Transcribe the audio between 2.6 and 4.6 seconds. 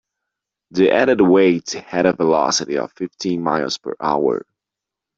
of fifteen miles per hour.